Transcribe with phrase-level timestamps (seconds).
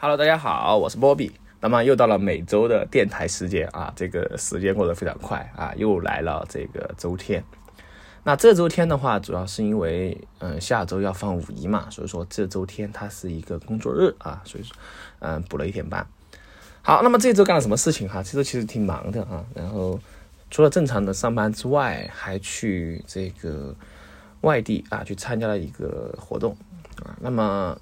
[0.00, 1.32] Hello，大家好，我是波比。
[1.60, 7.42] 那么又到了每周的电台时间啊，这个时间过得非常快啊，又来了这个周天。
[8.22, 14.76] 那这周天的话，主要是因为嗯下周要放五一嘛，所以说这周天它是一个工作日啊，所以说
[15.18, 16.06] 嗯补了一天班。
[16.80, 18.22] 好，那么这周干了什么事情哈？
[18.22, 19.98] 这周其实挺忙的啊，然后
[20.48, 23.74] 除了正常的上班之外，还去这个
[24.42, 26.56] 外地啊去参加了一个活动
[27.02, 27.76] 啊，那么。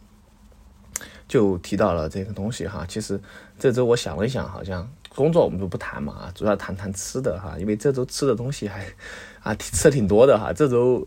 [1.29, 3.21] 就提到了这个东西哈，其实
[3.59, 8.87] 这周我想了一想，好像工作我们就不谈嘛啊，主要谈谈吃的哈，因为这周吃的东西还
[9.43, 11.05] 啊吃的挺多的哈，这周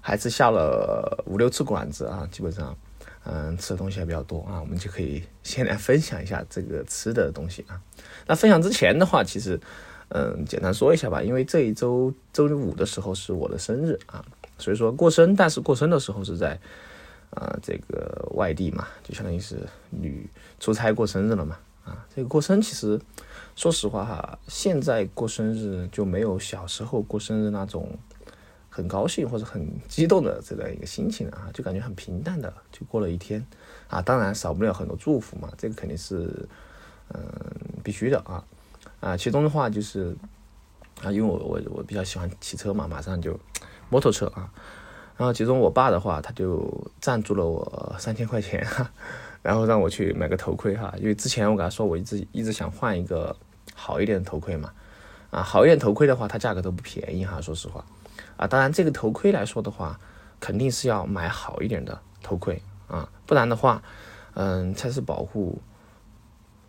[0.00, 2.76] 还是下了五六次馆子啊，基本上
[3.24, 7.80] 嗯吃的东西还比较多啊，我们就可以先来分享一下这个吃的东西啊。
[8.26, 9.58] 那分享之前的话，其实
[10.08, 14.22] 嗯简单说一下吧，因为这一周周五的时候是我的生日啊，
[14.58, 16.60] 所以说过生，但是过生的时候是在。
[17.32, 20.28] 啊，这个外地嘛，就相当于是旅
[20.60, 21.58] 出差过生日了嘛。
[21.84, 23.00] 啊，这个过生其实，
[23.56, 27.98] 说实话哈，现在过生日就没有小时候过生日那种
[28.70, 33.44] 很高兴或者很激动的这个一个心情啊，就感觉很平淡的就过了一天。
[33.88, 36.48] 啊，当然少不了很多祝福嘛，这个肯定是
[37.12, 37.20] 嗯
[37.82, 38.44] 必须的啊。
[39.00, 40.16] 啊，其中的话就是
[41.02, 43.36] 啊，因为我我我比较喜欢骑车嘛，马上就
[43.88, 44.52] 摩托车啊。
[45.16, 46.68] 然后其中我爸的话，他就
[47.00, 48.66] 赞助了我三千块钱，
[49.42, 50.92] 然后让我去买个头盔哈。
[50.98, 53.36] 因为之前我跟他说，我一直一直想换一个
[53.74, 54.72] 好一点的头盔嘛。
[55.30, 57.82] 啊，好一点头盔的话，它价格都不便宜哈，说实话。
[58.36, 59.98] 啊，当然这个头盔来说的话，
[60.38, 63.82] 肯定是要买好一点的头盔啊，不然的话，
[64.34, 65.58] 嗯，才是保护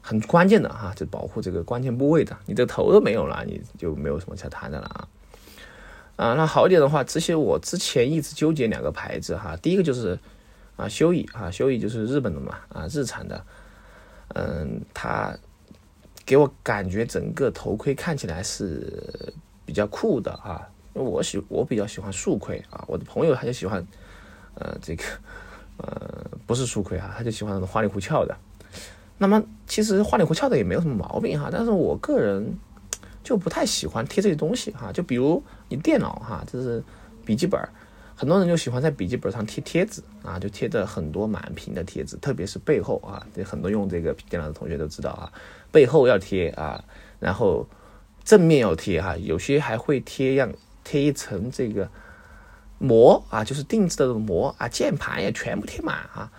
[0.01, 2.37] 很关键的哈，就保护这个关键部位的。
[2.45, 5.07] 你这头都没有了，你就没有什么可谈的了啊。
[6.15, 9.57] 啊，那好一点的话，这些我之前一直纠结两个牌子哈。
[9.57, 10.17] 第一个就是
[10.75, 13.43] 啊，修乙啊，修乙就是日本的嘛，啊，日产的，
[14.35, 15.35] 嗯，它
[16.23, 19.33] 给我感觉整个头盔看起来是
[19.65, 20.69] 比较酷的啊。
[20.93, 23.83] 我喜我比较喜欢竖盔啊，我的朋友他就喜欢
[24.53, 25.03] 呃这个
[25.77, 28.37] 呃不是竖盔啊，他就喜欢那种花里胡哨的。
[29.17, 32.55] 那么其实花里胡哨的也没有什么毛病哈，但是我个人。
[33.23, 36.83] 就不太喜欢贴这些东西哈，就比如你电脑哈，就是
[37.25, 37.57] 笔记本，
[38.15, 45.31] 很多人就喜欢在笔记本上贴贴纸啊，就贴着很多满屏的贴纸，特别是背后啊，这很多用这个电脑的同学都知道啊，
[45.71, 46.83] 背后要贴啊，
[47.19, 47.65] 然后
[48.25, 50.51] 正面要贴哈，有些还会贴样
[50.83, 51.89] 贴一层这个
[52.79, 56.29] 膜啊，就是定制的这种膜啊，键盘也全部贴满啊，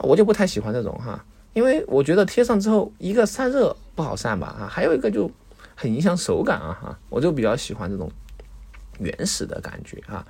[0.00, 1.24] 我就不太喜欢这种哈，
[1.54, 5.30] 因为我觉得贴上之后，一个散热不好散吧啊，还有一个就。
[5.82, 8.08] 很影响手感啊哈，我就比较喜欢这种
[9.00, 10.24] 原始的感觉啊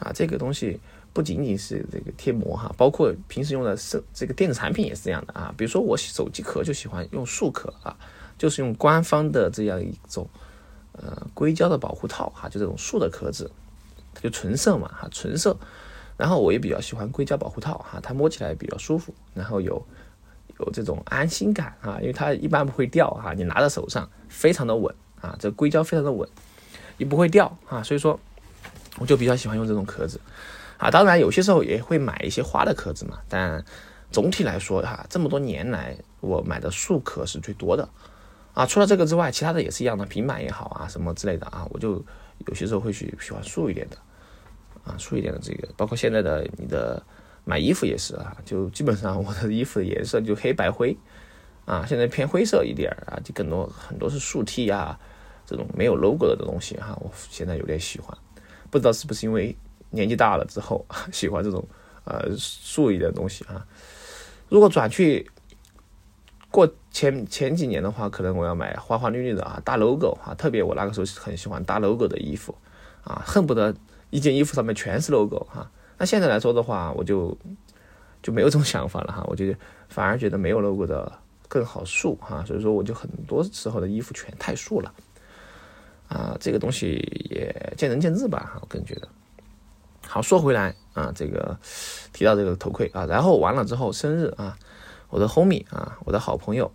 [0.00, 0.80] 啊，这个东西
[1.12, 5.54] 不仅仅是这个贴膜哈，包括平时用的是这个电子产品也是这样的啊。
[5.56, 7.96] 比如说我手机壳就喜欢用塑壳啊，
[8.36, 10.28] 就是用官方的这样一种
[10.94, 13.48] 呃硅胶的保护套哈，就这种树的壳子，
[14.20, 15.56] 就纯色嘛哈，纯色。
[16.16, 19.80] 然后我也比较喜欢硅胶保护套哈，它摸起来比较舒服，然后有。
[20.60, 26.28] 有这种安心感啊，因为它一般不会掉哈，你拿在手上非常的稳啊，这硅胶非常的稳，
[26.96, 28.18] 也不会掉啊，所以说
[28.98, 30.20] 我就比较喜欢用这种壳子
[30.76, 30.90] 啊。
[30.90, 33.64] 当然有些时候也会买一些花的壳子嘛，但
[34.10, 37.88] 总体来说哈，这么多年来我买的塑壳是最多的
[38.52, 38.66] 啊。
[38.66, 42.04] 除了这个之外，其他的也是一样的，平板也好啊，什么之类的啊，我就
[42.46, 43.96] 有些时候会去喜欢素一点的
[44.84, 47.00] 啊，素一点的这个，包括现在的你的。
[47.48, 50.94] 买衣服也是啊，就基本上我的衣服的颜色就黑白灰，
[51.64, 55.00] 啊，现在偏灰色一点啊，就更多很多是竖 T 啊，
[55.46, 58.14] 这种没有 logo 的东西哈，我现在有点喜欢，
[58.68, 59.56] 不知道是不是因为
[59.88, 61.66] 年纪大了之后 喜欢这种
[62.04, 63.66] 呃竖一点的东西啊。
[64.50, 65.30] 如果转去
[66.50, 72.54] 过前前几年的话，可能我要买花花绿绿的啊，大 logo 啊，特别我那个时候很喜欢大 logo 的衣服
[73.04, 73.74] 啊，恨不得
[74.10, 75.70] 一件衣服上面全是 logo 哈。
[75.98, 77.36] 那现在来说的话，我就
[78.22, 79.52] 就没有这种想法了哈， 我就
[79.88, 81.12] 反而觉得没有 logo 的
[81.48, 84.94] 更好素哈，所以说我就很多时候的衣服全太素了
[86.08, 89.08] 啊，这个东西也见仁见智吧哈，我个人觉得。
[90.06, 91.58] 好，说回来啊，这个
[92.12, 94.56] 提到这个头盔啊，然后完了之后生日啊，
[95.10, 96.70] 我的 homie 啊，我的好朋友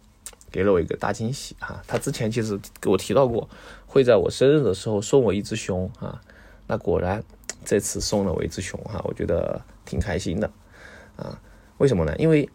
[0.52, 3.48] 给了我一个大惊喜哈，他之前其实给我提到过，
[3.88, 6.22] 会在我生日的时候送我一只熊啊，
[6.68, 7.24] 那果然。
[7.66, 10.52] 这次送了我一只熊哈，我觉得挺开心的
[11.16, 11.40] 啊。
[11.78, 12.16] 为什么呢？
[12.18, 12.48] 因为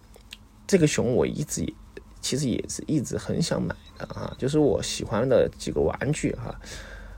[0.66, 1.74] 这个熊我一直也
[2.20, 4.34] 其实也是一直很想买的啊。
[4.38, 6.60] 就是我喜欢的几个玩具哈，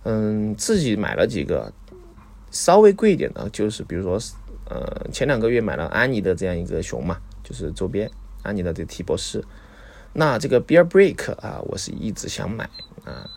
[0.04, 1.72] 嗯，自己买了几个
[2.50, 4.18] 稍微贵一点的，就是比如说
[4.68, 8.10] 呃前两个月买了安妮的这样一个熊嘛，就是周边
[8.42, 9.44] 安妮的这个提博士。
[10.12, 12.68] 那这个 Beer Break 啊，我是一直想买
[13.04, 13.30] 啊。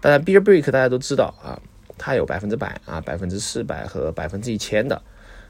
[0.00, 1.58] 当然，Beer Break 大家都知道啊，
[1.98, 5.02] 它有百分之百啊、百分之四百和百分之一千的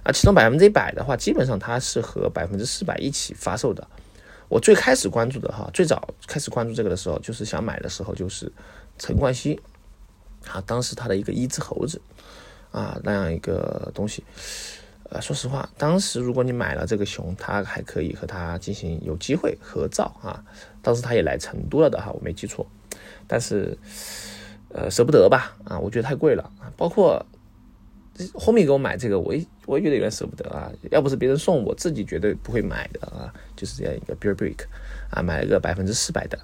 [0.03, 0.11] 啊。
[0.11, 3.87] 其中百分之一百的话，基本上它是和百分之四百一起发售的。
[4.49, 8.51] 我最开始关注的哈，最早开始关注这个的时候，就是想买的时候，就是
[8.99, 9.61] 陈冠希
[10.51, 12.01] 啊，当时他的一个一只猴子
[12.73, 14.25] 啊那样一个东西。
[15.11, 20.45] 呃，说实话，当时如果你买了这个熊，它还可以和他进行有机会合照啊。
[20.83, 22.67] 当时他也来成都了的哈，我没记错。
[23.27, 23.77] 但是，
[24.71, 25.57] 呃，舍不得吧？
[25.65, 26.73] 啊，我觉得太贵了啊。
[26.77, 27.25] 包括
[28.35, 30.71] 后面给我买这个，我也我也觉得有点舍不得啊。
[30.91, 33.33] 要不是别人送，我自己绝对不会买的啊。
[33.57, 34.65] 就是这样一个 Beer Brick
[35.11, 36.39] 啊，买了个百分之四百的。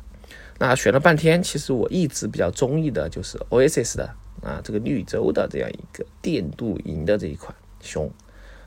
[0.59, 8.11] 那选了半天，其实我一直比较中意的就是 Oasis 的啊，这个绿洲的这样一个电镀银的这一款熊。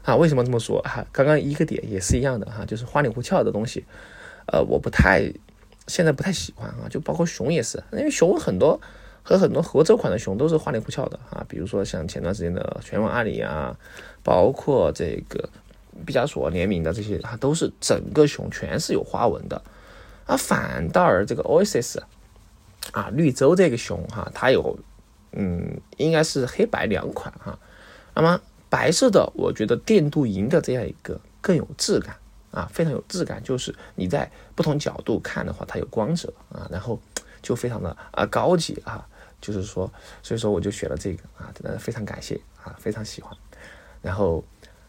[0.04, 0.81] 啊，为什么这么说？
[0.83, 3.86] 哈，刚刚一个点也是一样的哈，就是花里胡俏的东西，
[4.48, 5.30] 呃，我不太
[5.88, 8.80] 现在不太喜欢啊，就包括熊也是，因为熊很多
[9.27, 13.77] 和很多合作款的熊都是花里胡俏的啊，比如说像前段时间的拳王阿里啊，
[14.24, 15.50] 包括这个
[16.06, 19.62] 毕加索联名的这些，它都是整个熊全是有花纹的，
[20.25, 22.00] 啊，反倒而这个 Oasis
[22.94, 24.79] 啊，绿洲这个熊哈，它有
[25.33, 27.59] 嗯，应该是黑白两款哈，
[28.13, 28.39] 那么。
[28.69, 32.18] 白色的，我觉得电镀银的这样一个更有质感
[32.51, 33.41] 啊，非常有质感。
[33.41, 37.00] 就是你在不同角度看的话，它有光泽啊，然后
[37.41, 39.07] 就非常的啊高级啊。
[39.39, 39.92] 就是说，
[40.22, 43.36] 所以说我就选了这个啊，真的非常感谢啊，非常喜欢。
[44.01, 44.44] 然后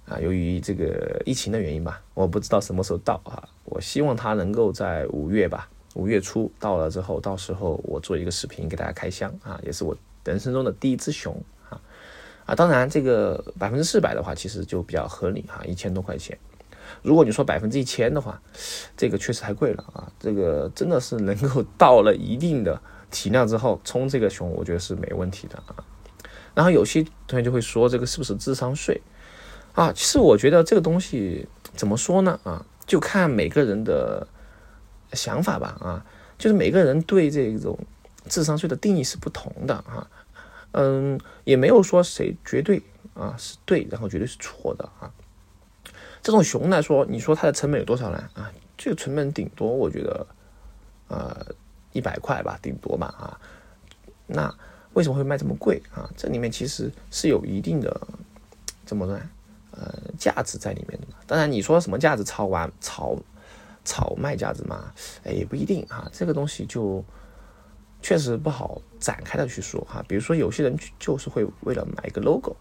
[0.06, 3.48] 啊，由于这个疫情的原因吧，我不知道什么时候到啊。
[3.64, 11.34] 我希望它能够在五月吧，五月初到了之后，到时候我做一个视频给大家开箱啊，也是我人生中的第一只熊。
[11.68, 11.80] 啊
[12.46, 16.38] 啊，当然，这个百分之四百的话，其实就比较合理哈，一千多块钱。
[17.02, 18.40] 如果你说百分之一千的话，
[18.96, 20.10] 这个确实太贵了啊。
[20.18, 25.74] 这个真的是能够到了一定的提量之后冲这个熊，我觉得是没问题的啊。
[26.54, 29.00] 然后有些同学就会说，这个是不是智商税
[29.74, 29.92] 啊？
[29.92, 34.26] 其实我觉得这个东西怎么说呢啊，就看每个人的
[35.12, 36.04] 想法吧啊，
[36.36, 37.78] 就是每个人对这种
[38.28, 40.10] 智商税的定义是不同的啊。
[40.72, 42.82] 嗯，也没有说谁绝对
[43.14, 45.10] 啊是对，然后绝对是错的啊。
[46.20, 48.18] 这种熊来说，你说它的成本有多少呢？
[48.34, 50.26] 啊，这个成本顶多我觉得，
[51.06, 51.46] 呃，
[51.92, 53.40] 一百块吧，顶多吧啊。
[54.26, 54.54] 那
[54.94, 56.08] 为什么会卖这么贵啊？
[56.16, 58.08] 这里面其实是有一定的
[58.84, 59.18] 怎么说？
[59.72, 61.14] 呃，价值在里面的嘛。
[61.26, 63.16] 当然，你说什么价值炒完炒
[63.84, 64.92] 炒卖价值嘛？
[65.24, 66.08] 哎，也不一定啊。
[66.12, 67.04] 这个东西就。
[68.00, 72.54] 确实不好展开的去说哈，比如说有些人就是会为了买一个 logo，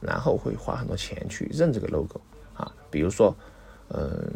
[0.00, 2.20] 然后会花很多钱去认这个 logo
[2.54, 3.34] 啊，比如说，
[3.88, 4.30] 嗯，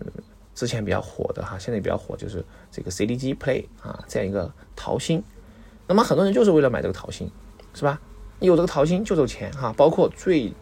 [0.57, 5.23] 之前比较火的哈，现在比较火就是这个 CDG Play 啊这样一个桃心，
[5.87, 7.31] 那么很多人就是为了买这个桃心，
[7.73, 8.01] 是吧？
[8.41, 10.53] 有这个桃心就有钱哈，包括最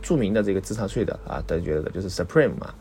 [0.00, 2.74] 著名的这个智商税的啊，大家觉得的就是 Supreme 嘛，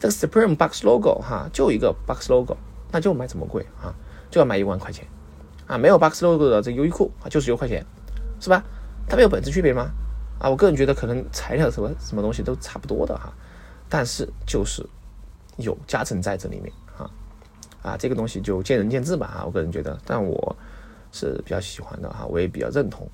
[0.00, 2.56] 这个 Supreme Box Logo 哈，就一个 Box Logo，
[2.90, 3.94] 那就卖这么贵啊，
[4.30, 5.06] 就要卖一万块钱。
[5.66, 7.82] 啊，没有 box logo 的这优衣库啊，就是六块钱，
[8.38, 8.62] 是吧？
[9.08, 9.90] 它没有本质区别吗？
[10.38, 13.32] 啊，我个人觉得可能材料什么什么东西都差不多的哈，
[13.88, 14.86] 但是就是
[15.56, 17.10] 有加成在这里面啊，
[17.82, 20.56] 啊，这个东西就见仁见智吧啊，我个人觉得，但我
[21.12, 23.08] 是比较喜欢的哈，我也比较认同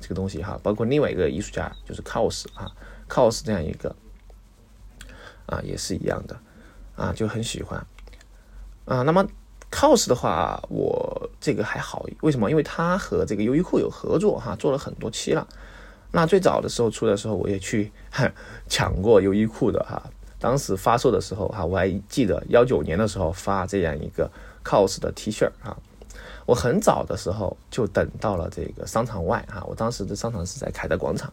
[0.00, 2.70] 这个东西哈，包括另外一个艺术家就是 cos 啊
[3.08, 3.94] ，cos 这样一个
[5.46, 6.36] 啊，也是一样的
[6.96, 7.86] 啊，就很喜欢
[8.84, 9.26] 啊，那么。
[9.70, 12.48] cos 的话，我这个还好，为什么？
[12.48, 15.44] 因为他和这个优衣库有合作哈，做了很多期了。
[16.12, 17.90] 那最早的时候出的时候，我也去
[18.70, 20.00] 抢过优衣库的哈。
[20.44, 24.30] 当时发售的时候哈，我还记得幺九年的时候发这样一个
[24.62, 25.74] cos 的 T 恤啊。
[26.44, 31.32] 我很早的时候就等到了这个商场外哈，我当时的商场是在凯德广场。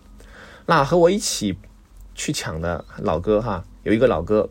[0.66, 1.58] 那和我一起
[2.16, 4.48] 去抢的老哥哈，有一个老哥。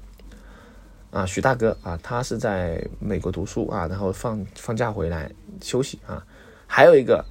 [1.11, 6.23] 啊，许大哥啊，他是在美国读书啊，然后放放假回来休息啊。
[6.67, 7.25] 还有一个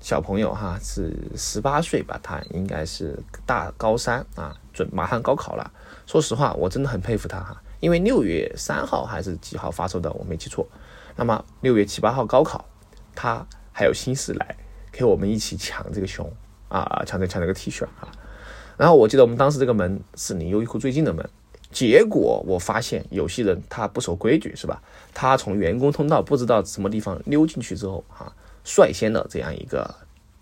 [0.00, 5.70] 小朋友哈，是十八岁吧，他应该是大高三啊，准马上高考了。
[6.10, 10.66] 说实话，我真的很佩服他哈，因为六月三号还是几号发售的，我没记错。
[11.14, 12.64] 那么六月七八号高考，
[13.14, 14.56] 他还有心思来
[14.90, 16.28] 给我们一起抢这个熊
[16.68, 18.10] 啊，抢这抢这个 T 恤啊。
[18.76, 21.24] 然后我记得我们当时这个门是离优衣库最近的门。
[21.70, 24.82] 结果我发现有些人他不守规矩，是吧？
[25.14, 29.88] 他从员工通道不知道什么地方溜进去之后，啊，率先的这样一个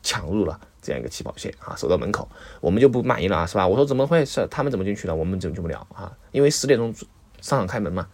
[0.02, 0.58] 抢入了
[0.88, 2.26] 这样一个起跑线，啊，守到门口，
[2.62, 3.68] 我们就不满意了啊，是吧？
[3.68, 4.48] 我说怎么回事？
[4.50, 5.14] 他们怎么进去了？
[5.14, 5.86] 我们怎么进不了？
[5.94, 6.94] 啊，因为十点钟
[7.42, 8.08] 商场开门嘛，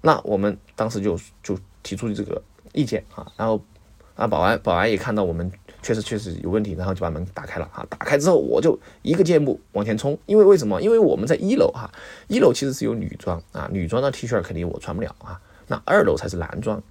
[0.00, 3.62] 那我们当时就就提出这个意见啊，然后
[4.16, 5.48] 啊保安保安也看到我们
[5.80, 7.86] 确实确实有问题，然后就把门打开了啊。
[7.88, 10.82] 打开之后我就一个箭步往前冲，因为为什么？
[10.82, 11.88] 因为我们在一楼哈，
[12.26, 16.82] 一楼其实是有女装啊，女装的 T 恤肯定我穿不了啊，那二楼才是男装。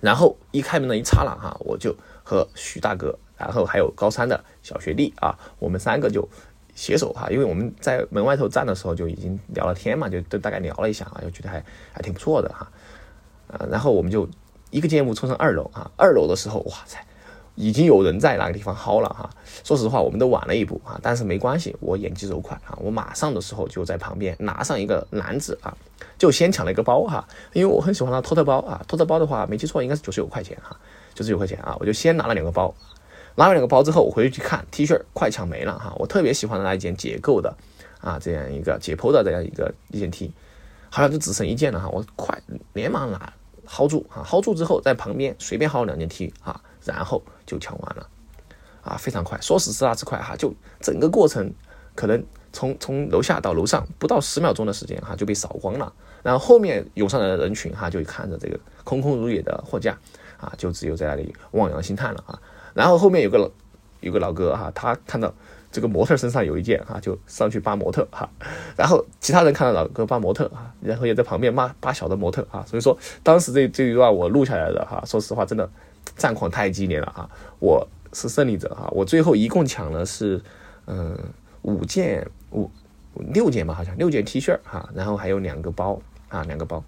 [0.00, 6.28] 然后一开门的一刹那哈，我就和徐大哥，然后还有高三的小学弟啊，我们三个就
[6.74, 12.70] 携手哈，因为我们在门外头站的时候就已经聊了天嘛，就都大概聊了一下啊，就觉得还还挺不错的哈，
[13.48, 14.28] 呃，然后我们就
[14.70, 16.98] 一个箭步冲上二楼啊，二楼的时候哇塞，
[17.54, 19.30] 已经有人在那个地方薅了哈，
[19.62, 25.76] 说实话我们都晚了一步啊，但是没关系，我眼疾手快啊，我马上的时候就在旁边拿上一个篮子啊。
[26.16, 30.76] 就先抢了一个包哈，因为我很喜欢那托特包啊，托特包的话没记错应该是九十九块钱哈，
[31.12, 32.72] 九十九块钱啊，我就先拿了两个包，
[33.36, 37.56] 拿了两个包之后，我回去看 T 恤快抢没了哈，我特别喜欢的那一件解构的
[38.00, 40.32] 啊，这样一个解剖的这样一个一件 T，
[40.90, 42.40] 好像就只剩一件了哈，我快
[42.72, 43.32] 连忙拿
[43.66, 48.08] 薅住啊，薅住之后在旁边随便薅两件 T 啊，然后就抢完了
[48.82, 51.52] 啊，非常快，说时迟那时快哈，就整个过程
[51.94, 52.24] 可能。
[52.56, 59.98] 从从楼下到楼上不到十秒钟的时间哈就被扫光了，然后后面涌上来的人群哈就看着这个空空如也的货架
[60.38, 62.40] 啊，就只有在那里望洋兴叹了啊。
[62.74, 63.50] 然后后面有个
[64.00, 65.32] 有个老哥哈，他看到
[65.72, 68.28] 这个模特身上有一件哈，就上去扒模特哈。
[68.76, 72.62] 然后其他人看到老哥扒模特哈，然后也在旁边骂扒小的模特啊。
[72.66, 75.70] 所以说当时这这一段我录下来的哈，说实话真的
[76.16, 77.30] 战况太激烈了啊。
[77.60, 80.42] 我是胜利者哈，我最后一共抢了是
[80.86, 81.18] 嗯。
[81.64, 82.70] 五件五
[83.32, 86.84] 六件吧，好像六件 T 恤哈，然后还有两个包啊，两个包，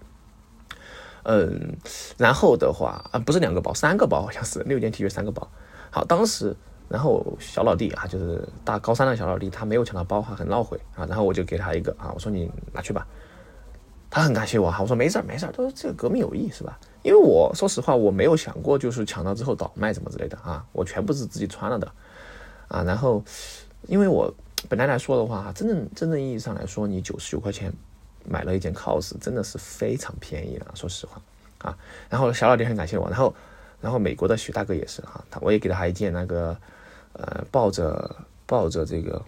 [1.23, 1.75] 嗯，
[2.15, 5.49] 然后的话啊，不是两个包，三个包好像是六件 T 恤三个包。
[5.91, 6.55] 好，当时
[6.89, 11.05] 然后小老弟啊，就是大高三的小老弟，他没有抢到包哈，很懊悔啊。
[11.05, 13.05] 然后我就给他一个啊，我说你拿去吧。
[14.09, 16.79] 他很感谢我哈，我说没事儿没事儿，他说这个革命友谊是吧？
[17.03, 21.91] 因为我说实话我没有想过就是抢到之后倒卖什么之类的啊，我全部是自己穿了的
[22.67, 22.83] 啊。
[22.83, 23.23] 然后
[23.87, 24.33] 因为我。
[24.67, 27.71] 本来来说的话，真正真正意义上来说，你九十九块钱
[28.27, 30.65] 买了一件 cos，真的是非常便宜了。
[30.73, 31.21] 说实话，
[31.59, 31.77] 啊，
[32.09, 33.33] 然后小老弟很感谢我，然后
[33.81, 36.57] 然后美国的许大哥也是哈，他我也给了他一件那个
[37.13, 38.15] 呃抱着
[38.45, 39.21] 抱着这个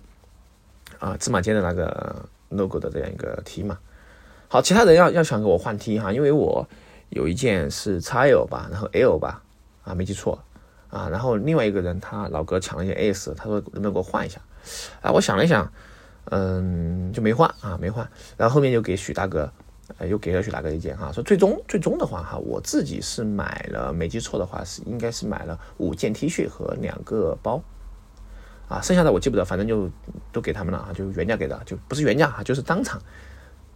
[0.99, 3.77] 啊芝麻街的那个 logo 的这样一个 T 嘛。
[4.47, 6.67] 好，其他人要要想给我换 T 哈，因为我
[7.09, 9.43] 有一件是 XL 吧，然后 L 吧，
[9.83, 10.39] 啊没记错
[10.89, 14.41] 啊，然后另外一个人他老哥抢了一件 S，他说能不能给我换一下？
[15.01, 15.71] 啊，我想了一想，
[16.31, 18.09] 嗯，就没换啊，没换。
[18.37, 19.51] 然后后面就给许大哥，
[19.97, 21.11] 呃，又给了许大哥一件哈。
[21.11, 27.61] 说最终最终的话哈，我自己是买了，没记错的话是应该是买了五件 T 恤和两个包，
[28.67, 29.89] 啊，剩下的我记不得，反正就
[30.31, 33.01] 都给他们了啊，就原价给的，就不是原价哈，就是当场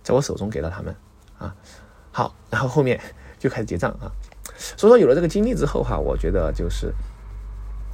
[0.03, 0.95] 在我手中给了他们
[1.37, 1.55] 啊。
[2.11, 3.01] 好，然后后面
[3.39, 4.11] 就开始结账啊。
[4.77, 6.93] 所以说有了这个经历之后哈，我觉得就是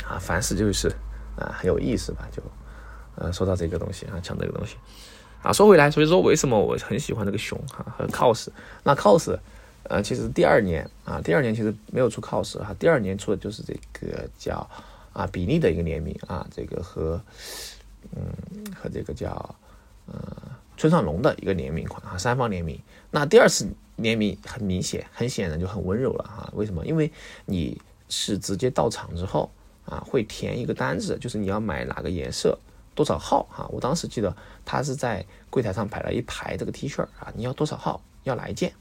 [0.06, 0.90] 啊，凡事就是
[1.38, 2.44] 啊很有意思吧，就。
[3.16, 4.78] 呃，说到这个东西啊，抢这个东西
[5.42, 8.50] 啊，说回来，所以说为什么我很喜欢这个熊哈和 cos？
[8.84, 9.38] 那 cos，
[9.84, 14.70] 呃，其实第二年啊，第二年其实没有出 cos 哈，第二年出的就是这个叫
[15.14, 17.22] 啊比利的一个联名啊，这个和
[18.14, 18.22] 嗯
[18.76, 19.56] 和这个叫
[20.08, 20.14] 呃
[20.76, 22.78] 村上隆的一个联名款啊，三方联名。
[23.10, 23.66] 那第二次
[23.96, 26.50] 联名很明显，很显然就很温柔了哈。
[26.54, 26.86] 为什么？
[26.86, 27.10] 因为
[27.46, 29.50] 你是直接到场之后
[29.86, 32.60] 啊，会填一个单子，就是你要买哪个颜色。
[32.96, 33.66] 多少号哈？
[33.72, 34.36] 我当时记得
[34.72, 38.00] 他是在柜台上摆了一排这个 T 恤啊，你要多少号？
[38.24, 38.72] 要哪一件？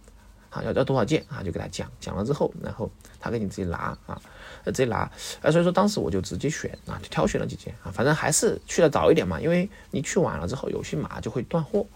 [0.50, 1.42] 啊，要要多少件啊？
[1.42, 4.20] 就给他讲讲了之后，然后他给你自己拿啊，
[4.66, 5.10] 直接拿。
[5.40, 11.86] 啊，所以说当时我就直接选啊，就挑选了几件啊，反正还是去的早一点嘛，因为你去晚了之后，有些码就会断货。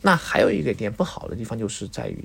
[0.00, 2.24] 那还有一个点不好的地方就是在于，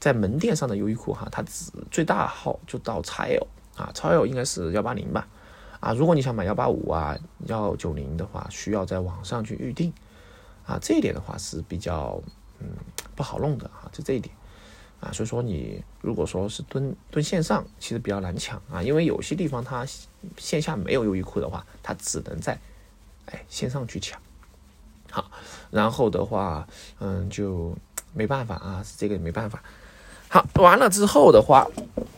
[0.00, 5.28] 在门店上的优衣库哈，它只最大号就到 XL 啊，XL 应该是幺八零吧。
[5.80, 7.14] 啊，如果你想买幺八五啊、
[7.46, 9.92] 幺九零的话，需要在网上去预定，
[10.66, 12.22] 啊，这一点的话是比较
[12.58, 12.66] 嗯
[13.14, 14.34] 不好弄的啊，就这一点
[15.00, 19.86] 啊，所以说你如果说是蹲蹲线上，其实比较难抢啊，因为有些地方它
[20.36, 22.58] 线下没有优衣库的话，它只能在
[23.26, 24.20] 哎线上去抢。
[25.10, 25.30] 好，
[25.70, 26.66] 然后的话，
[26.98, 27.76] 嗯，就
[28.12, 29.62] 没办法啊，这个没办法。
[30.28, 31.68] 好，完了之后的话，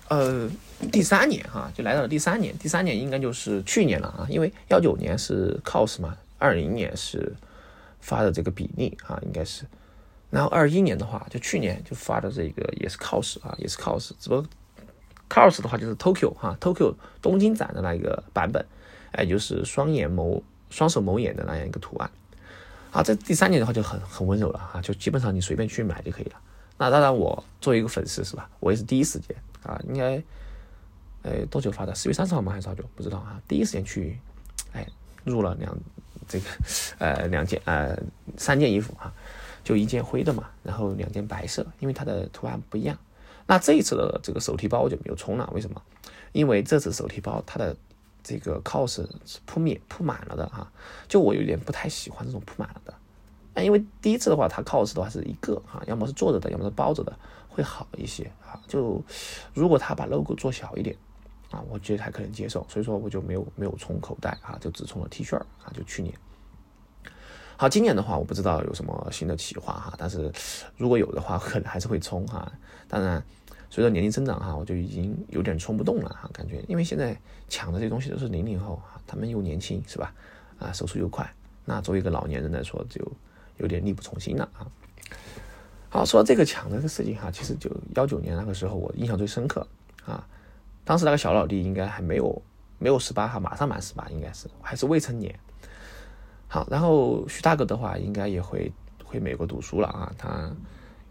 [0.08, 0.50] 呃。
[0.92, 2.56] 第三年哈，就来到了第三年。
[2.58, 7.34] 第三年应该就是去年了啊，因为幺九年是 cos 嘛，二零年是
[8.06, 9.64] 发的这个比例啊，应该是。
[10.30, 14.46] 然后二一年的话，就去年就发的这个也是 cos 啊，也是 cos，只不过
[15.28, 18.64] cos 的话就是 Tokyo 哈，Tokyo 东京展的那一个版本，
[19.10, 22.08] 哎，就是双眼眸、双手眸眼的那样一个图案。
[22.92, 26.40] 好，这第三年的话就很很温柔了哈，就基本上你随便去买就可以了。
[26.78, 30.22] 那当然，我作为一个粉丝是吧，我也是第一时间啊，应该，
[31.22, 31.92] 哎，多久发的？
[31.94, 32.52] 四月三十号吗？
[32.52, 32.84] 还是好久？
[32.94, 33.40] 不知道啊。
[33.48, 34.18] 第一时间去，
[34.72, 34.86] 哎，
[35.24, 35.76] 入了两
[36.28, 36.46] 这个
[36.98, 37.96] 呃两件呃
[38.36, 39.12] 三件衣服啊，
[39.64, 42.96] 就一件灰的嘛，然后两件白色，因为它的图案不一样。
[43.46, 45.80] 那这一次的这个手提包我就没有冲了，为什么？
[46.32, 47.76] 因为这次手提包它的
[48.22, 50.70] 这个 cos 是铺面铺满了的哈，
[51.06, 52.92] 就我有点不太喜欢这种铺满了的。
[53.54, 57.16] 那因为第一次的话，它 cos 的话是一个哈，要么是坐着的，要么是包着的，
[57.48, 58.60] 会好一些啊。
[58.66, 59.02] 就
[59.54, 60.94] 如果他把 logo 做小一点
[61.50, 62.66] 啊，我觉得还可能接受。
[62.68, 65.72] 所以说我就没有没有充口袋啊，就只充了 T 恤啊。
[65.74, 66.14] 就去年，
[67.56, 70.32] 好，今年的话我不知道有什么新的企划哈，但是
[70.76, 72.50] 如果有的话， 可能还是会充哈。
[72.88, 73.22] 当然，
[73.70, 80.14] 随着年龄增长哈，我就已经有点充不动了哈，感觉因为现在抢的这些东西都是零零后啊，他们又年轻是吧？
[80.58, 81.30] 啊，手速又快，
[81.64, 83.00] 那作为一个老年人来说就。
[83.58, 84.68] 有点力不从心了啊！
[85.88, 89.66] 好，说到这个抢的这个事情哈，其实就幺九年那个时候，我印象最深刻
[90.04, 90.28] 啊。
[90.86, 92.42] 当时那个小老弟应该还没有
[92.78, 95.36] 没有十八哈，马上满十八，应该是还是未成年。
[96.46, 98.72] 好，然后徐大哥的话，应该也会
[99.04, 100.14] 回美国读书了啊。
[100.16, 100.48] 他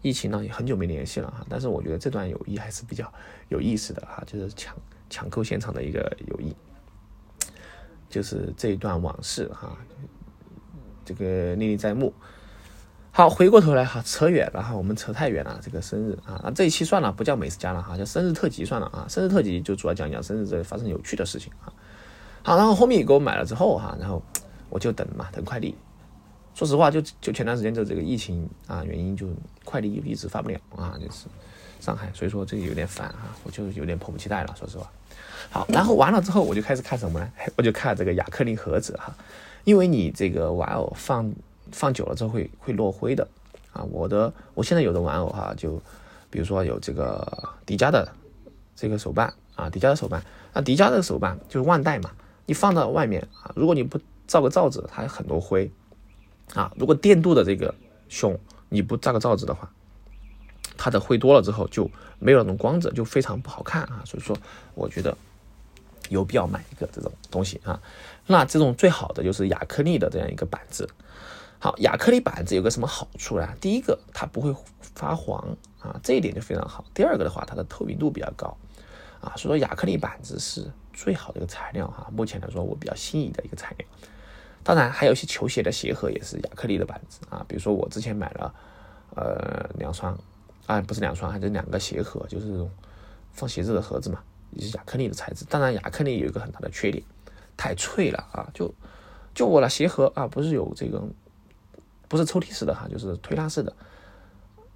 [0.00, 3.12] 疫情呢也很久没联系了哈，但是我觉得这段友谊还是比较
[3.50, 4.74] 有意思的哈，就是抢
[5.10, 6.56] 抢购现场的一个友谊，
[8.08, 9.76] 就是这一段往事哈，
[11.04, 12.14] 这个历历在目。
[13.16, 15.58] 好，回过头来哈，扯远了哈，我们扯太远了。
[15.62, 19.06] 这个生日啊，那这一期算了，不叫美食家了哈，叫生日特辑算了啊。
[19.08, 21.72] 生日特辑就主要讲讲生日这发生有趣的事情啊。
[22.42, 24.22] 好，然后后面给我买了之后哈，然后
[24.68, 25.74] 我就等嘛，等快递。
[26.54, 29.26] 说实话，就就前段时间就这个疫情啊原因，就
[29.64, 31.24] 快递一直发不了啊，就是
[31.80, 34.54] 上海，所以说这个有点烦啊，我就有点迫不及待了。
[34.58, 34.92] 说实话，
[35.48, 37.26] 好，然后完了之后，我就开始看什么呢？
[37.56, 39.10] 我就看这个亚克力盒子哈，
[39.64, 41.32] 因为你这个玩偶放。
[41.76, 43.28] 放久了之后会会落灰的，
[43.74, 45.78] 啊，我的我现在有的玩偶哈，就
[46.30, 48.10] 比如说有这个迪迦的
[48.74, 50.22] 这个手办啊，迪迦的手办，
[50.54, 52.10] 那迪迦的手办就是万代嘛，
[52.46, 55.70] 你放到外面啊，如果你不罩个罩子，它有很多灰
[56.54, 56.72] 啊。
[56.78, 57.74] 如果电镀的这个
[58.08, 58.38] 熊
[58.70, 59.70] 你不罩个罩子的话，
[60.78, 64.02] 它的灰多了之后就没有那种光泽，就非常不好看啊。
[64.06, 64.34] 所以说，
[64.74, 65.14] 我觉得
[66.08, 67.78] 有必要买一个这种东西啊。
[68.26, 70.88] 那这种最好的就是亚克力的这样一个板子。
[71.58, 73.48] 好，亚克力板子有个什么好处呢？
[73.60, 74.54] 第一个，它不会
[74.94, 75.42] 发黄
[75.80, 76.84] 啊，这一点就非常好。
[76.92, 78.54] 第二个的话，它的透明度比较高
[79.22, 82.08] 啊，所以说亚克力板子是最好的一个材料哈。
[82.12, 83.88] 目前来说，我比较心仪的一个材料。
[84.62, 88.54] 当然，还有一些球鞋的鞋盒也是亚克力的板子啊，比如说我之前买了
[89.14, 90.16] 呃两双
[90.66, 92.68] 啊，不是两双，还是两个鞋盒，就是
[93.32, 95.46] 放鞋子的盒子嘛，也是亚克力的材质。
[95.46, 97.02] 当然，亚克力有一个很大的缺点，
[97.56, 98.72] 太脆了啊，就
[99.34, 101.02] 就我的鞋盒啊，不是有这个。
[102.08, 103.72] 不是抽屉式的哈，就是推拉式的，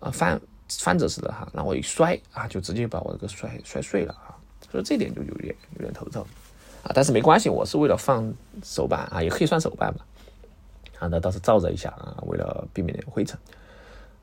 [0.00, 4.36] 啊翻翻着式的哈，然后我一摔啊，就直接把我这个摔摔碎了啊，
[4.70, 6.22] 所以这点就有点有点头疼
[6.82, 10.06] 啊，但是没关系，我是为了放手办啊，也可以算手办吧，
[10.98, 13.38] 啊，那倒是罩着一下啊，为了避免点灰尘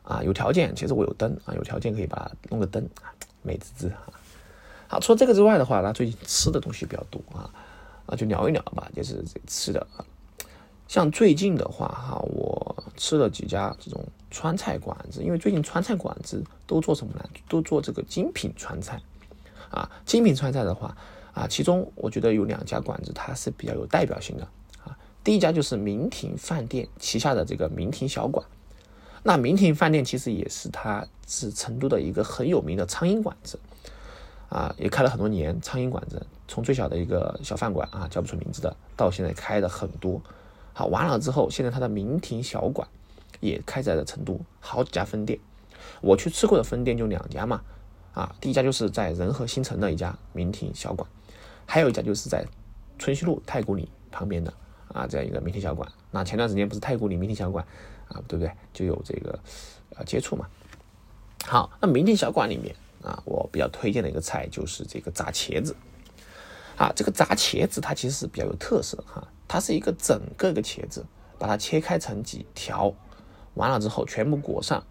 [0.03, 4.07] 啊，有条件，其实我有灯啊，有条件可以把它弄个灯啊，美滋滋啊。
[4.89, 7.51] 好，除了这个之外的话，那最近吃的东西比较多啊，
[8.05, 10.05] 啊，就聊一聊吧，就是吃的啊。
[10.87, 17.23] 像最近的话，哈，我吃了几家这种川菜馆子，因为最近川菜馆子都做什么呢？
[17.49, 19.01] 都做这个精品川菜，
[19.69, 20.95] 啊，精品川菜的话，
[21.33, 24.47] 啊，其中我觉得有两家馆子它是比较有代表性的，
[24.85, 28.45] 啊，第一家就是明庭饭店旗下的这个明庭小馆，
[29.23, 33.59] 那明庭饭店其实也是它是成都的一个很有名的苍蝇馆子，
[34.47, 40.21] 啊，也开了很多年苍蝇馆子，从最小的一个小饭馆啊叫不出名字的，到现在开的很多。
[40.77, 42.87] 好，完了之后，现在它的明庭小馆
[43.39, 45.39] 也开在了成都，好几家分店。
[46.01, 47.63] 我去吃过的分店就两家嘛，
[48.13, 51.09] 啊，第一家就是在仁和新城的一家明庭小馆，
[51.65, 52.45] 还有一家就是在
[52.99, 54.53] 春熙路太古里旁边的
[54.93, 55.91] 啊这样一个明庭小馆。
[56.11, 57.65] 那前段时间不是太古里明庭小馆
[58.09, 58.51] 啊，对不对？
[58.71, 59.39] 就有这个
[59.95, 60.45] 呃接触嘛。
[61.47, 65.75] 好，那明庭小馆里面啊，我比较推荐的一个菜就是这个炸茄子。
[66.75, 69.27] 啊，这个炸茄子它其实是比较有特色哈。
[69.47, 71.05] 它是一个整个个茄子，
[71.39, 72.93] 把它切开成几条，
[73.53, 74.83] 完了之后全部裹上，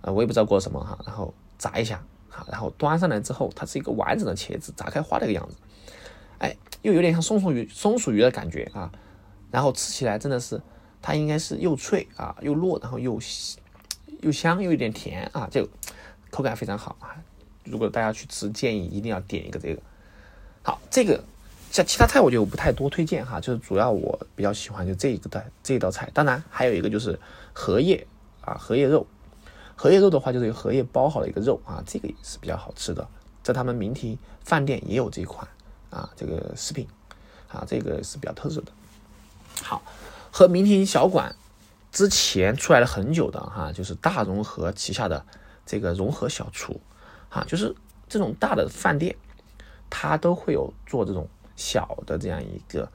[0.00, 5.56] 呃，我也不知道裹什么哈，然后炸一下，好，然后端上来之后，它是一个完整的茄子，炸开花的一个样子，
[6.38, 8.90] 哎，又有点像松鼠鱼松鼠鱼的感觉啊，
[9.50, 10.60] 然后吃起来真的是，
[11.00, 13.20] 它应该是又脆啊又糯，然后又
[14.22, 15.68] 又香又有点甜啊，就
[16.30, 17.14] 口感非常好啊。
[17.64, 19.82] 如果大家去吃，建议一定要点一个这个，
[20.62, 21.22] 好，这个。
[21.70, 27.18] 像其他菜我就不太多推荐哈，就是主要我比较喜欢就这一个的这一道菜，当然还有一个就是
[27.52, 28.04] 荷叶
[28.40, 29.06] 啊荷叶肉，
[29.76, 33.06] 荷叶肉的话，就是荷叶包好的一个肉啊，这个也是比较好吃的，
[33.44, 35.46] 在他们明亭饭店也有这一款
[35.90, 36.88] 啊，这个食品
[37.48, 38.72] 啊，这个是比较特色的。
[39.62, 39.80] 好，
[40.32, 41.36] 和明亭小馆
[41.92, 45.24] 之前出来了很久的哈，就是大融合旗下的
[45.64, 46.80] 这个融合小厨
[47.28, 47.72] 啊，就是
[48.08, 49.14] 这种大的饭店，
[49.88, 51.28] 它都会有做这种
[51.60, 52.90] 小的这样一个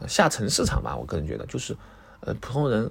[0.00, 0.96] 呃下沉市场吧。
[0.96, 1.76] 我个人觉得，就是
[2.20, 2.90] 呃普通人。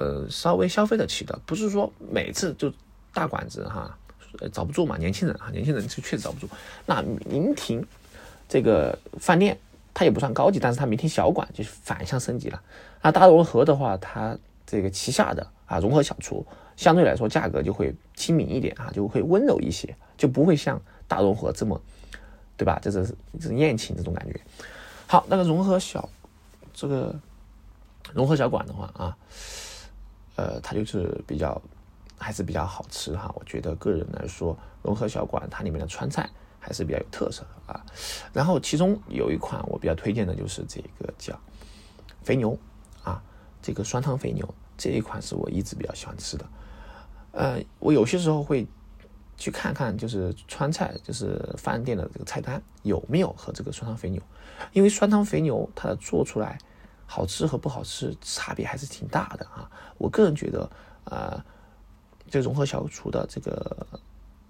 [0.00, 2.72] 呃，稍微消费得起的，不是说每次就
[3.12, 3.98] 大馆子哈，
[4.38, 6.48] 呃找不住嘛，年轻人啊，年轻人就确实找不住。
[6.86, 7.84] 那明庭
[8.48, 9.58] 这个饭店，
[9.92, 12.62] 它也不算高级，但是它明亭小馆就是反向升级了。
[13.02, 21.82] 那大融合的话，它这个旗下的啊融合小厨，相对来说价格就会亲民一点啊，就会温柔一些，就不会像大融合这么，
[22.58, 22.78] 对吧？
[22.82, 24.38] 这是这是宴请这种感觉。
[25.06, 26.06] 好，那个融合小
[26.74, 27.18] 这个
[28.12, 29.16] 融合小馆的话啊。
[30.36, 31.60] 呃，它就是比较
[32.16, 37.84] 还是比较好吃哈，我觉得个人来说，融合小馆它里面的川菜还是比较有特色的啊。
[38.32, 41.36] 然后其中有一款我比较推荐的就是这个叫
[42.22, 42.56] 肥牛
[43.02, 43.20] 啊，
[43.60, 46.46] 这个酸汤肥牛这一款是我一直比较喜欢吃的。
[47.32, 48.64] 呃，我有些时候会
[49.38, 54.20] 去看看，就是川菜，就是饭店的这个菜单有没有和这个酸汤肥牛，
[54.74, 56.58] 因为酸汤肥牛它的做出来。
[57.10, 59.66] 好吃和不好吃差别还是挺大的啊！
[59.96, 60.70] 我个人觉得，
[61.04, 61.42] 呃，
[62.28, 63.86] 这融合小厨的这个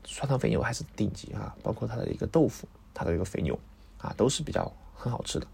[0.02, 3.56] 酸汤肥牛还是顶级啊，包括它的一个豆腐，它的一个肥牛
[3.98, 5.46] 啊，都是比较很好吃的。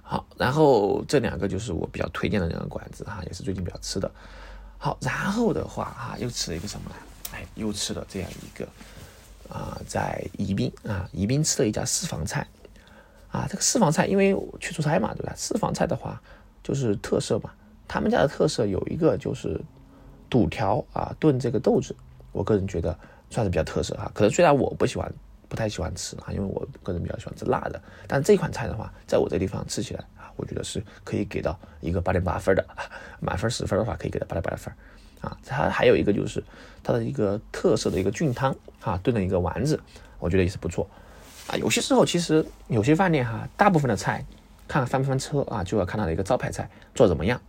[0.00, 4.10] 好，然后这两个就是我比较推荐的两个馆子哈，也是最近比较吃的。
[4.78, 6.96] 好，然后的话哈，又吃了一个什么呢？
[7.54, 8.66] 又吃了这样一个
[9.48, 12.46] 啊，在宜宾啊，宜宾吃了一家私房菜。
[13.30, 15.32] 啊，这个私房菜，因为去出差嘛，对吧？
[15.34, 16.20] 私房菜的话，
[16.62, 17.50] 就是特色嘛。
[17.88, 19.58] 他们家的特色有一个就是
[20.28, 21.96] 肚条啊，炖这个豆子，
[22.32, 22.94] 我个人觉得
[23.30, 24.10] 算是比较特色哈。
[24.12, 25.10] 可能虽然我不喜欢，
[25.48, 27.82] 不太喜欢吃啊，因为我个人比较喜欢吃辣的。
[28.06, 32.62] 但这款菜的话，在我这地方吃起来啊，我觉得是可以给到一个八点八分的，
[33.18, 34.70] 满分十分的话，可以给到八点八分
[35.22, 35.34] 啊。
[35.46, 36.44] 它还有一个就是
[36.82, 39.80] 它的一个特色的一个菌汤啊，炖的一个丸子，
[40.18, 40.86] 我觉得也是不错。
[41.46, 44.24] 啊，有些时候其实有些饭店哈，大部分的菜
[44.68, 47.40] 看翻不翻车啊，就要看它的一个招牌菜做怎么样。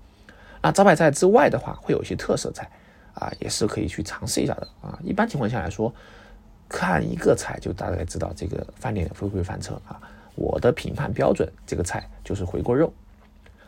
[0.61, 2.69] 那招牌菜之外的话，会有一些特色菜
[3.13, 4.97] 啊，也是可以去尝试一下的啊。
[5.03, 5.93] 一般情况下来说，
[6.69, 9.99] 看一个菜就大概知道这个饭店会不会翻车啊。
[10.35, 12.91] 我的评判标准，这个菜就是回锅肉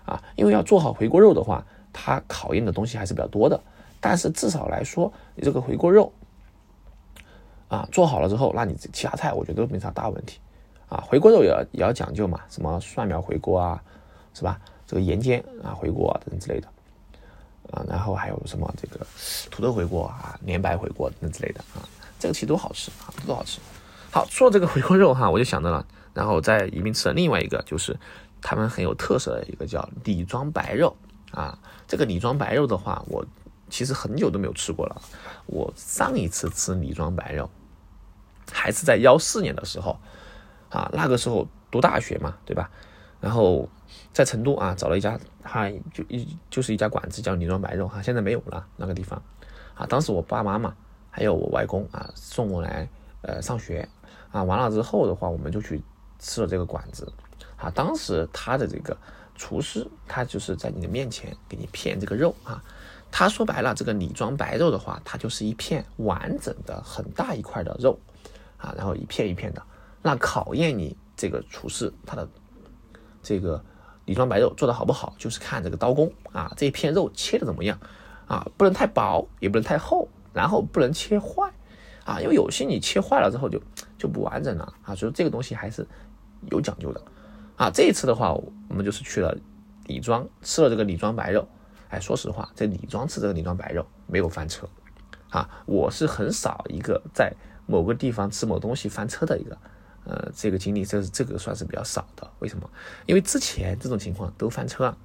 [0.05, 1.63] 啊，因为要做好回锅肉的话，
[1.93, 3.61] 它考验的东西还是比较多的。
[4.07, 6.13] 但是至少来说，你这个回锅肉。
[7.67, 10.39] 啊，做好了之后，那你其他菜我觉得都没啥大问题，
[10.87, 13.81] 啊，回锅肉也要也要讲究嘛，什么蒜苗回锅啊，
[14.35, 14.61] 是吧？
[14.85, 16.67] 这个盐煎啊回锅啊等等之类的，
[17.71, 19.03] 啊，然后还有什么这个
[19.49, 21.81] 土豆回锅啊、莲白回锅等之类的啊，
[22.19, 23.59] 这个其实都好吃啊，都好吃。
[24.11, 27.97] 好，说到这个回锅肉哈，我就想到了，然后在宜宾吃的另外一个就是
[28.43, 30.95] 他们很有特色的一个叫李庄白肉
[31.31, 33.25] 啊，这个李庄白肉的话，我。
[33.69, 35.01] 其实很久都没有吃过了。
[35.47, 37.49] 我上一次吃李庄白肉，
[38.51, 39.99] 还是在幺四年的时候，
[40.69, 42.69] 啊，那个时候读大学嘛，对吧？
[43.21, 43.67] 然后
[44.13, 49.21] 在成都啊，找了一家，哈，就一就是一家馆子叫李庄白肉哈，现在没有了那个地方。
[49.73, 50.75] 啊，当时我爸妈嘛
[51.09, 52.87] 还有我外公啊送我来
[53.21, 53.87] 呃上学，
[54.31, 55.81] 啊，完了之后的话，我们就去
[56.19, 57.11] 吃了这个馆子。
[57.57, 58.95] 啊，当时他的这个
[59.35, 62.63] 厨师，他就是在你的面前给你片这个肉啊。
[63.17, 67.97] 他说白了，这个李庄白肉的话，它就是一片完整的很大一块的肉，
[68.57, 69.63] 啊，然后一片一片的。
[70.01, 72.27] 那考验你这个厨师他的
[73.23, 73.63] 这个
[74.03, 77.79] 李庄白肉做的好不好，就是看这个刀工啊，这一片肉切的怎么样
[78.27, 81.49] 啊，不能太薄，也不能太厚，然后不能切坏
[82.03, 83.61] 啊，因为有些你切坏了之后就
[83.97, 85.87] 就不完整了啊，所以这个东西还是
[86.51, 87.01] 有讲究的
[87.55, 87.71] 啊。
[87.73, 89.33] 这一次的话，我们就是去了
[89.85, 91.47] 李庄，吃了这个李庄白肉。
[91.95, 94.67] 哎，说实话，在李庄吃这个李庄白肉没有翻车，
[95.29, 97.33] 啊，我是很少一个在
[97.65, 99.57] 某个地方吃某东西翻车的一个，
[100.03, 102.29] 呃，这个经历，这是这个算是比较少的。
[102.39, 102.69] 为什么？
[103.05, 104.97] 因为之前这种情况都翻车啊。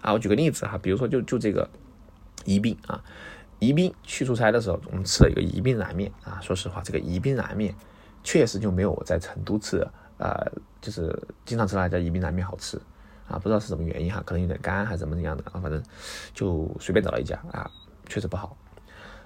[0.00, 1.70] 啊，我举个例子哈，比如说就就这个
[2.44, 3.00] 宜宾啊，
[3.60, 6.40] 宜宾去出差的时候，我们吃了一个宜宾燃面啊。
[6.40, 7.72] 说实话，这个宜宾燃面
[8.24, 9.86] 确实就没有我在成都吃，
[10.18, 10.50] 呃，
[10.80, 12.80] 就是经常吃那家宜宾燃面好吃。
[13.32, 15.82] 啊，不知道是什么原因哈，可能有点干还是怎么样的啊，反正
[16.34, 17.70] 就随便找了一家啊，
[18.06, 18.56] 确实不好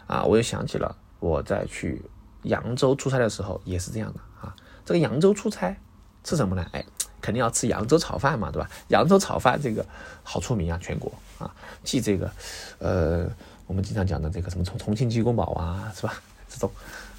[0.07, 0.23] 啊。
[0.23, 2.01] 我又想起了我在去
[2.45, 4.55] 扬州出差的时候也是这样的啊。
[4.85, 5.77] 这个扬州出差
[6.23, 6.65] 吃什么呢？
[6.73, 6.85] 哎，
[7.21, 8.71] 肯定要吃扬州炒饭嘛，对吧？
[8.89, 9.85] 扬州炒饭这个
[10.23, 12.31] 好出名啊，全国啊，既这个
[12.79, 13.29] 呃
[13.67, 16.15] 我们经常讲的这个什么重重庆鸡公煲啊，是吧？
[16.49, 16.71] 这种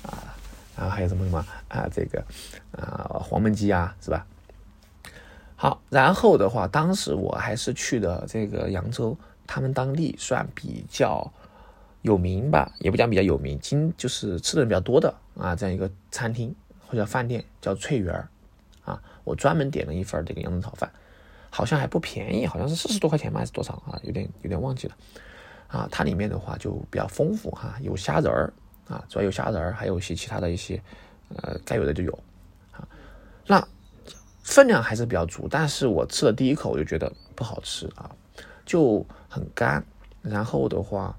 [0.03, 0.33] 啊，
[0.77, 2.23] 然后还有什么什么啊，这个
[2.71, 4.25] 啊黄焖鸡啊，是吧？
[5.59, 9.17] 好，然后的话，当时我还是去的这个扬州，
[9.47, 11.33] 他们当地算比较
[12.03, 16.55] 有名吧，也不讲比较有名，今就是吃的人比较多的啊，这样一个餐厅
[16.87, 18.29] 或者饭店叫翠园儿
[18.85, 20.91] 啊，我专门点了一份这个扬州炒饭，
[21.49, 23.99] 好像还不便宜，好像是四十多块钱吧，还是多少啊？
[24.03, 24.95] 有点有点忘记了
[25.67, 25.89] 啊。
[25.91, 28.53] 它里面的话就比较丰富哈，有虾仁儿
[28.87, 30.79] 啊，主要有虾仁儿，还有一些其他的一些
[31.35, 32.19] 呃该有的就有
[32.71, 32.87] 啊。
[33.47, 33.67] 那
[34.47, 38.09] 分量还是比较足，但是我吃了第一口我就觉得不好吃啊，
[38.65, 39.85] 就很干。
[40.21, 41.17] 然后的话，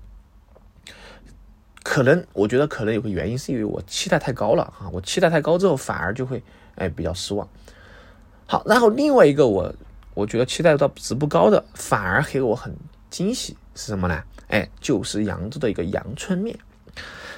[1.82, 6.42] 可能我觉得可能有个原因是因为我期待太高了啊，我期待太高之后反而就会
[6.76, 7.46] 哎比较失望。
[8.46, 9.74] 好，然后另外一个我
[10.14, 12.74] 我觉得期待到值不高的，反而给我很
[13.10, 14.24] 惊喜是什么呢？
[14.48, 16.58] 哎，就是扬州的一个阳春面。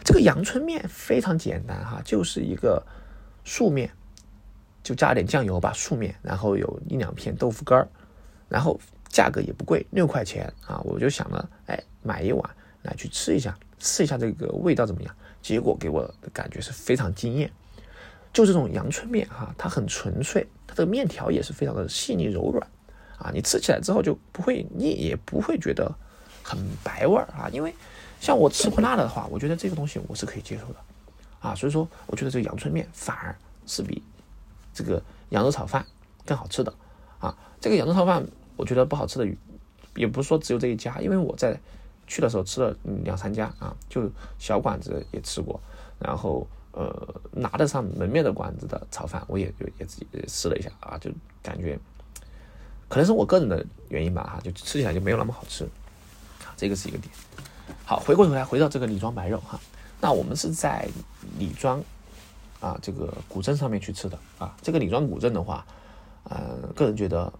[0.04, 2.86] 这个阳春面非常简单哈，就是一个
[3.44, 3.90] 素面。
[4.82, 7.88] 就加点酱油吧，素面，然后有一两片豆腐干儿，
[8.48, 12.50] 然后价格也不贵，六块钱啊，我就想了，哎，买一碗
[12.82, 15.14] 来去吃一下，试一下这个味道怎么样？
[15.42, 17.50] 结果给我的感觉是非常惊艳。
[18.32, 22.66] 就这种阳春面哈，它很纯粹，它的面条也是非常的细腻柔软
[23.18, 25.92] 啊，你吃起来之后就不会腻，也不会觉得
[26.42, 27.50] 很白味儿啊。
[27.52, 27.74] 因为
[28.20, 30.76] 像我吃不辣的话，我觉得这个东西我是可以接受的
[31.40, 34.02] 啊，所以说我觉得这个阳春面反而是比。
[34.72, 35.84] 这个扬州炒饭
[36.24, 36.72] 更好吃的
[37.18, 37.36] 啊！
[37.60, 38.24] 这个扬州炒饭
[38.56, 39.36] 我觉得不好吃的，
[39.94, 41.58] 也不是说只有这一家，因为我在
[42.06, 45.60] 去的时候吃了两三家啊，就小馆子也吃过，
[45.98, 51.10] 然后呃拿得上门面的馆子的炒饭我也也自己试了一下啊，就
[51.42, 51.78] 感觉
[52.88, 55.64] 可能是我个人的原因吧哈，就吃起来就没有那么好吃
[56.44, 57.12] 啊，这个是一个点。
[57.84, 59.60] 好，回过头来回到这个李庄白肉哈，
[60.00, 60.88] 那我们是在
[61.38, 61.82] 李庄。
[62.60, 65.66] 啊，这个古镇上面去吃的啊，这个李庄古镇的话，
[66.24, 67.32] 呃，个人觉得，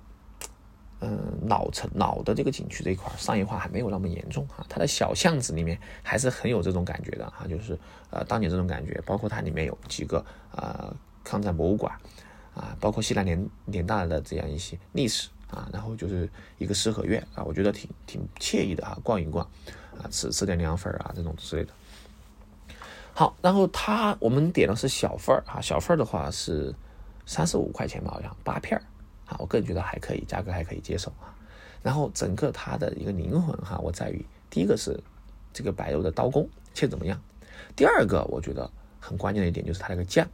[1.01, 7.79] 嗯，老城老的这个景区这一块商业化还没有那么严重哈，它的小巷子里面还是很有这种感觉的哈，就是
[8.11, 11.95] 呃当年这种感觉，包括它里面有几个呃抗战博物馆
[12.55, 16.29] 啊，包括西南联联大的这样一些历史啊，然后就是
[16.59, 19.45] 一个四合院啊，我觉得挺挺惬意的哈，逛一逛
[19.99, 21.73] 啊，吃吃点凉粉啊这种之类的。
[23.21, 26.75] 好，然后它我们点的是小份儿啊，小份儿的话是
[27.27, 28.83] 三十五块钱吧，好像八片儿
[29.27, 31.29] 啊，我个人觉得还可以，价格还可以接受啊。
[31.83, 34.99] 然后整个它的一个灵魂哈，我在于第一个是
[35.53, 37.21] 这个白肉的刀工切怎么样，
[37.77, 40.27] 第二个我觉得很关键的一点就是它那个酱，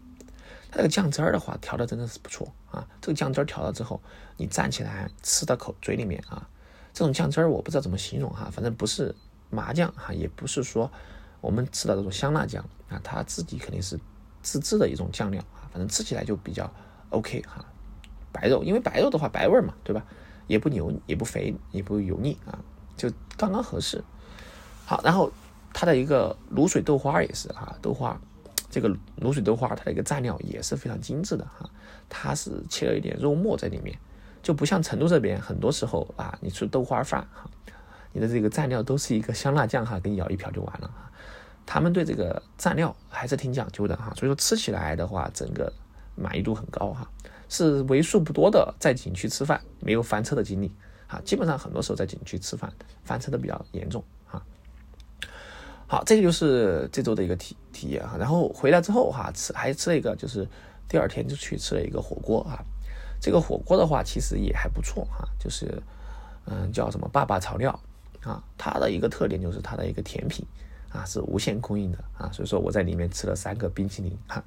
[0.70, 2.87] 它那个酱汁儿的话调的真的是不错啊。
[3.01, 4.01] 这个酱汁儿调了之后，
[4.37, 6.49] 你站起来吃到口嘴里面啊，
[6.94, 9.12] 这种酱汁儿我不知道怎么形容哈，反正不是
[9.51, 10.88] 麻酱哈，也不是说。
[11.47, 13.97] 我们吃的这种香辣酱啊，它自己肯定是
[14.43, 16.69] 自制的一种酱料啊，反正吃起来就比较
[17.11, 17.65] OK 哈。
[18.33, 20.05] 白肉，因为白肉的话白味嘛，对吧？
[20.49, 22.59] 也不油，也不肥，也不油腻啊，
[22.97, 24.03] 就刚刚合适。
[24.85, 25.31] 好，然后
[25.73, 28.21] 它的一个卤水豆花也是哈，豆花
[28.69, 28.89] 这个
[29.21, 31.71] 卤水豆花它的一个蘸料也是非常精致的哈，
[32.09, 33.97] 它是切了一点肉末在里面，
[34.43, 37.49] 就不像成都这边很多时候啊，你吃豆花饭哈，
[38.13, 41.13] 你的这个蘸料都是一个香辣酱哈，给你舀一瓢就完了哈。
[41.67, 45.71] 他们对这个蘸料还是挺讲究的哈，所以说吃起来的话，整个
[46.15, 47.11] 满意度很高哈，
[47.49, 50.73] 是为数不多的在景区吃饭没有翻车的经历
[51.09, 51.21] 啊。
[51.25, 54.41] 基本上很多时候在景区吃饭翻车的比较严重啊。
[55.89, 58.17] 好，这个就是这周的一个体体验哈。
[58.17, 60.49] 然后回来之后哈，吃还吃了一个，就是
[60.89, 62.63] 第二天就去吃了一个火锅啊。
[63.21, 65.83] 这个火锅的话其实也还不错哈，就是
[66.45, 67.77] 嗯叫什么爸爸炒料
[68.23, 70.47] 啊，它的一个特点就是它的一个甜品。
[70.97, 74.43] 啊，是无限供应的啊，所以说我在里面吃了三个冰淇淋，哈，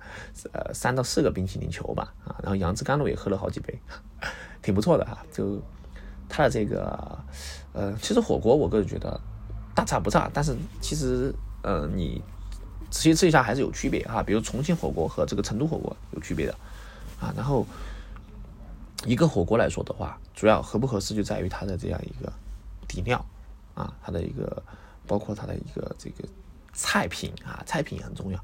[0.51, 3.79] 呃，三到四个冰淇淋球吧，啊，然后杨枝甘露也喝了好几杯，
[4.63, 5.23] 挺不错的哈。
[5.31, 5.61] 就
[6.27, 7.19] 它的这个，
[7.73, 9.21] 呃，其实火锅我个人觉得
[9.75, 11.31] 大差不差，但是其实，
[11.61, 12.21] 呃，你
[12.89, 14.23] 仔细吃一下还是有区别哈。
[14.23, 16.55] 比如重庆火锅和这个成都火锅有区别的
[17.19, 17.31] 啊。
[17.37, 17.63] 然后
[19.05, 22.33] 一个火锅来说的话，主要合不合适就在于它的这样一个
[22.87, 23.23] 底料
[23.75, 24.63] 啊，它的一个。
[25.09, 26.23] 包括它的一个这个
[26.71, 28.37] 菜品啊，菜品也很重要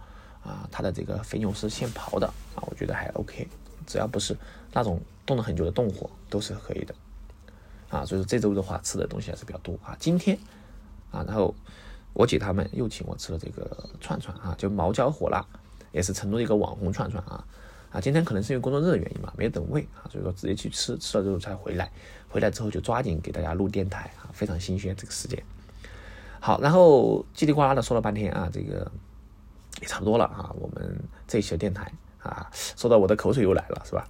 [0.43, 0.67] 啊。
[0.71, 2.25] 它的这个肥牛是现刨的
[2.55, 3.47] 啊，我觉得还 OK，
[3.85, 4.35] 只要不是
[4.73, 6.95] 那种冻了很久的冻货，都是可以的
[7.89, 8.03] 啊。
[8.03, 9.95] 所以说这周的话吃的东西还是比较多啊。
[9.99, 10.35] 今天
[11.11, 11.53] 啊，然后
[12.13, 15.45] 我姐他们又请我吃了这个串串啊，就毛椒火辣，
[15.91, 17.45] 也是成都的一个网红串串啊
[17.91, 18.01] 啊。
[18.01, 21.91] 今天可能是因为工作日的原因嘛，没有等位啊，所以说直接去吃，吃了之后才回来。
[22.27, 25.41] 回来之后就抓紧给大家录电台啊，非常新鲜这个时间。
[26.45, 28.91] 好，然后叽里呱啦的说了半天啊，这个
[29.81, 30.53] 也差不多了啊。
[30.59, 30.95] 我们
[31.27, 34.07] 这一期的电台啊，说到我的口水又来了，是吧？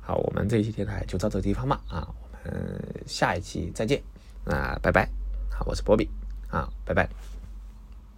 [0.00, 4.00] 好，我们这一期电台就到这个地方吧啊，我们下一期再见
[4.44, 5.08] 啊，拜拜。
[5.50, 6.08] 好，我是波比
[6.48, 7.08] 啊，拜拜。